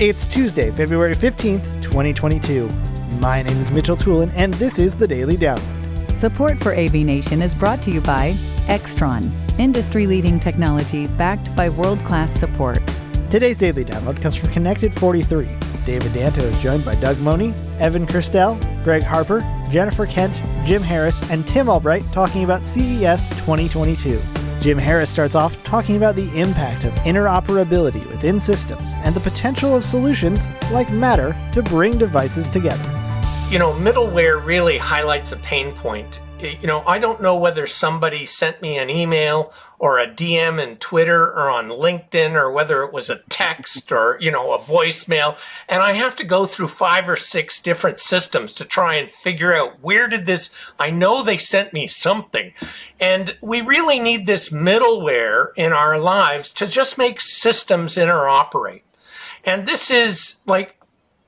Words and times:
It's 0.00 0.26
Tuesday, 0.26 0.70
February 0.70 1.14
15th, 1.14 1.82
2022. 1.82 2.66
My 3.18 3.42
name 3.42 3.58
is 3.58 3.70
Mitchell 3.70 3.98
Tulin, 3.98 4.32
and 4.34 4.54
this 4.54 4.78
is 4.78 4.94
the 4.96 5.06
Daily 5.06 5.36
Download. 5.36 6.16
Support 6.16 6.58
for 6.58 6.74
AV 6.74 6.94
Nation 6.94 7.42
is 7.42 7.54
brought 7.54 7.82
to 7.82 7.90
you 7.90 8.00
by 8.00 8.32
Extron, 8.64 9.30
industry 9.58 10.06
leading 10.06 10.40
technology 10.40 11.06
backed 11.06 11.54
by 11.54 11.68
world 11.68 12.02
class 12.02 12.32
support. 12.32 12.80
Today's 13.28 13.58
Daily 13.58 13.84
Download 13.84 14.18
comes 14.22 14.36
from 14.36 14.48
Connected 14.48 14.94
43. 14.94 15.44
David 15.84 16.12
Danto 16.12 16.44
is 16.44 16.62
joined 16.62 16.82
by 16.82 16.94
Doug 16.94 17.18
Money, 17.18 17.52
Evan 17.78 18.06
Kirstel, 18.06 18.58
Greg 18.82 19.02
Harper, 19.02 19.40
Jennifer 19.70 20.06
Kent, 20.06 20.40
Jim 20.64 20.80
Harris, 20.80 21.22
and 21.30 21.46
Tim 21.46 21.68
Albright 21.68 22.04
talking 22.10 22.44
about 22.44 22.64
CES 22.64 23.28
2022. 23.28 24.18
Jim 24.60 24.76
Harris 24.76 25.08
starts 25.08 25.34
off 25.34 25.62
talking 25.64 25.96
about 25.96 26.16
the 26.16 26.38
impact 26.38 26.84
of 26.84 26.92
interoperability 27.04 28.06
within 28.08 28.38
systems 28.38 28.92
and 28.96 29.16
the 29.16 29.20
potential 29.20 29.74
of 29.74 29.82
solutions 29.82 30.46
like 30.70 30.90
Matter 30.90 31.34
to 31.52 31.62
bring 31.62 31.96
devices 31.96 32.50
together. 32.50 32.84
You 33.50 33.58
know, 33.58 33.72
middleware 33.72 34.44
really 34.44 34.76
highlights 34.76 35.32
a 35.32 35.38
pain 35.38 35.72
point 35.72 36.20
you 36.42 36.66
know, 36.66 36.82
I 36.86 36.98
don't 36.98 37.22
know 37.22 37.36
whether 37.36 37.66
somebody 37.66 38.24
sent 38.24 38.62
me 38.62 38.78
an 38.78 38.90
email 38.90 39.52
or 39.78 39.98
a 39.98 40.06
DM 40.06 40.62
in 40.62 40.76
Twitter 40.76 41.26
or 41.26 41.50
on 41.50 41.68
LinkedIn 41.68 42.34
or 42.34 42.50
whether 42.50 42.82
it 42.82 42.92
was 42.92 43.10
a 43.10 43.22
text 43.28 43.92
or, 43.92 44.18
you 44.20 44.30
know, 44.30 44.52
a 44.52 44.58
voicemail. 44.58 45.38
And 45.68 45.82
I 45.82 45.92
have 45.92 46.16
to 46.16 46.24
go 46.24 46.46
through 46.46 46.68
five 46.68 47.08
or 47.08 47.16
six 47.16 47.60
different 47.60 48.00
systems 48.00 48.52
to 48.54 48.64
try 48.64 48.96
and 48.96 49.10
figure 49.10 49.54
out 49.54 49.82
where 49.82 50.08
did 50.08 50.26
this, 50.26 50.50
I 50.78 50.90
know 50.90 51.22
they 51.22 51.38
sent 51.38 51.72
me 51.72 51.86
something. 51.86 52.52
And 52.98 53.36
we 53.42 53.60
really 53.60 54.00
need 54.00 54.26
this 54.26 54.50
middleware 54.50 55.48
in 55.56 55.72
our 55.72 55.98
lives 55.98 56.50
to 56.52 56.66
just 56.66 56.98
make 56.98 57.20
systems 57.20 57.96
interoperate. 57.96 58.82
And 59.44 59.66
this 59.66 59.90
is 59.90 60.36
like 60.46 60.76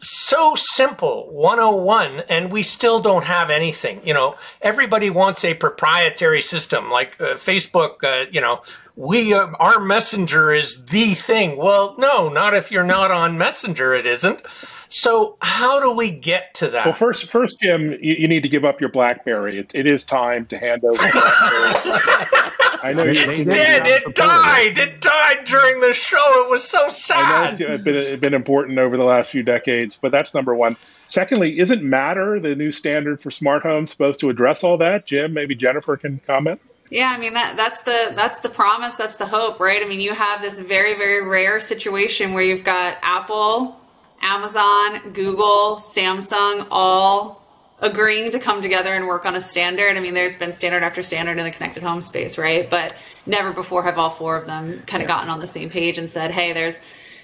so 0.00 0.54
simple 0.56 1.30
101 1.32 2.22
and 2.28 2.50
we 2.50 2.62
still 2.62 3.00
don't 3.00 3.24
have 3.24 3.50
anything. 3.50 4.00
You 4.04 4.14
know 4.14 4.34
everybody 4.62 5.10
wants 5.10 5.44
a 5.44 5.54
proprietary 5.54 6.40
system 6.40 6.90
like 6.90 7.20
uh, 7.20 7.34
facebook 7.34 8.02
uh, 8.02 8.26
you 8.30 8.40
know 8.40 8.62
we 8.96 9.34
uh, 9.34 9.48
our 9.58 9.80
messenger 9.80 10.52
is 10.52 10.84
the 10.86 11.14
thing. 11.14 11.56
Well 11.56 11.94
no 11.98 12.28
not 12.28 12.54
if 12.54 12.70
you're 12.70 12.84
not 12.84 13.10
on 13.10 13.36
messenger 13.36 13.94
it 13.94 14.06
isn't. 14.06 14.40
So 14.88 15.36
how 15.40 15.78
do 15.80 15.92
we 15.92 16.10
get 16.10 16.54
to 16.54 16.68
that? 16.68 16.86
Well 16.86 16.94
first 16.94 17.26
first 17.26 17.60
jim 17.60 17.92
you, 18.00 18.14
you 18.14 18.28
need 18.28 18.42
to 18.42 18.48
give 18.48 18.64
up 18.64 18.80
your 18.80 18.90
blackberry. 18.90 19.58
It, 19.58 19.74
it 19.74 19.90
is 19.90 20.02
time 20.02 20.46
to 20.46 20.58
hand 20.58 20.82
over 20.84 20.96
I 22.82 22.92
know 22.92 23.04
it's 23.06 23.44
dead. 23.44 23.82
It 23.86 24.14
died. 24.14 24.78
It 24.78 25.00
died 25.00 25.44
during 25.44 25.80
the 25.80 25.92
show. 25.92 26.44
It 26.44 26.50
was 26.50 26.68
so 26.68 26.88
sad. 26.88 27.54
I 27.54 27.56
know 27.58 27.74
it's 27.74 27.84
been, 27.84 28.20
been 28.20 28.34
important 28.34 28.78
over 28.78 28.96
the 28.96 29.04
last 29.04 29.30
few 29.30 29.42
decades, 29.42 29.98
but 30.00 30.12
that's 30.12 30.34
number 30.34 30.54
one. 30.54 30.76
Secondly, 31.06 31.58
isn't 31.58 31.82
Matter, 31.82 32.38
the 32.38 32.54
new 32.54 32.70
standard 32.70 33.20
for 33.20 33.30
smart 33.30 33.62
homes, 33.62 33.90
supposed 33.90 34.20
to 34.20 34.30
address 34.30 34.62
all 34.62 34.78
that? 34.78 35.06
Jim, 35.06 35.32
maybe 35.34 35.54
Jennifer 35.54 35.96
can 35.96 36.20
comment. 36.26 36.60
Yeah, 36.90 37.12
I 37.14 37.18
mean 37.18 37.34
that 37.34 37.56
that's 37.56 37.82
the 37.82 38.12
that's 38.16 38.40
the 38.40 38.48
promise, 38.48 38.96
that's 38.96 39.16
the 39.16 39.26
hope, 39.26 39.60
right? 39.60 39.80
I 39.80 39.86
mean, 39.86 40.00
you 40.00 40.12
have 40.12 40.42
this 40.42 40.58
very 40.58 40.94
very 40.94 41.24
rare 41.24 41.60
situation 41.60 42.34
where 42.34 42.42
you've 42.42 42.64
got 42.64 42.98
Apple, 43.02 43.78
Amazon, 44.20 45.12
Google, 45.12 45.76
Samsung 45.76 46.66
all 46.70 47.46
agreeing 47.80 48.30
to 48.32 48.38
come 48.38 48.62
together 48.62 48.94
and 48.94 49.06
work 49.06 49.24
on 49.24 49.34
a 49.34 49.40
standard. 49.40 49.96
I 49.96 50.00
mean, 50.00 50.14
there's 50.14 50.36
been 50.36 50.52
standard 50.52 50.82
after 50.82 51.02
standard 51.02 51.38
in 51.38 51.44
the 51.44 51.50
connected 51.50 51.82
home 51.82 52.00
space, 52.00 52.36
right? 52.36 52.68
But 52.68 52.94
never 53.26 53.52
before 53.52 53.82
have 53.84 53.98
all 53.98 54.10
four 54.10 54.36
of 54.36 54.46
them 54.46 54.82
kind 54.86 55.02
of 55.02 55.08
gotten 55.08 55.30
on 55.30 55.40
the 55.40 55.46
same 55.46 55.70
page 55.70 55.98
and 55.98 56.08
said, 56.08 56.30
hey, 56.30 56.52
there's 56.52 56.78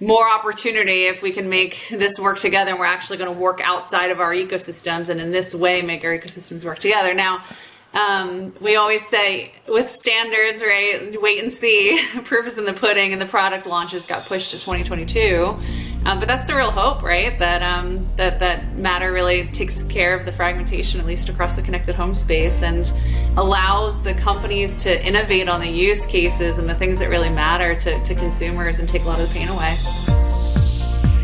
more 0.00 0.28
opportunity 0.28 1.04
if 1.04 1.22
we 1.22 1.30
can 1.30 1.48
make 1.48 1.86
this 1.90 2.18
work 2.18 2.38
together 2.38 2.70
and 2.70 2.80
we're 2.80 2.86
actually 2.86 3.18
going 3.18 3.32
to 3.32 3.38
work 3.38 3.60
outside 3.62 4.10
of 4.10 4.18
our 4.18 4.32
ecosystems 4.32 5.08
and 5.08 5.20
in 5.20 5.30
this 5.30 5.54
way 5.54 5.82
make 5.82 6.04
our 6.04 6.18
ecosystems 6.18 6.64
work 6.64 6.78
together. 6.78 7.12
Now, 7.14 7.44
um, 7.92 8.54
we 8.60 8.76
always 8.76 9.06
say 9.06 9.52
with 9.68 9.90
standards, 9.90 10.62
right? 10.62 11.20
Wait 11.20 11.42
and 11.42 11.52
see. 11.52 12.00
Proof 12.24 12.46
is 12.46 12.56
in 12.56 12.64
the 12.64 12.72
pudding, 12.72 13.12
and 13.12 13.20
the 13.20 13.26
product 13.26 13.66
launches 13.66 14.06
got 14.06 14.24
pushed 14.24 14.52
to 14.52 14.58
2022. 14.58 15.58
Um, 16.06 16.18
but 16.18 16.28
that's 16.28 16.46
the 16.46 16.54
real 16.54 16.70
hope, 16.70 17.02
right? 17.02 17.38
That 17.38 17.62
um, 17.62 18.06
that 18.16 18.38
that 18.38 18.74
Matter 18.76 19.12
really 19.12 19.46
takes 19.48 19.82
care 19.82 20.16
of 20.16 20.24
the 20.24 20.32
fragmentation, 20.32 20.98
at 20.98 21.06
least 21.06 21.28
across 21.28 21.56
the 21.56 21.62
connected 21.62 21.94
home 21.94 22.14
space, 22.14 22.62
and 22.62 22.90
allows 23.36 24.02
the 24.02 24.14
companies 24.14 24.82
to 24.84 25.06
innovate 25.06 25.48
on 25.48 25.60
the 25.60 25.70
use 25.70 26.06
cases 26.06 26.58
and 26.58 26.68
the 26.68 26.74
things 26.74 26.98
that 27.00 27.10
really 27.10 27.28
matter 27.28 27.74
to, 27.74 28.02
to 28.02 28.14
consumers 28.14 28.78
and 28.78 28.88
take 28.88 29.02
a 29.02 29.06
lot 29.06 29.20
of 29.20 29.28
the 29.28 29.38
pain 29.38 29.48
away. 29.48 30.39